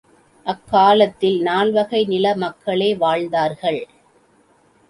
[0.45, 3.81] அக்காலத்தில் நால்வகை நில மக்களே வாழ்ந்தார்கள்.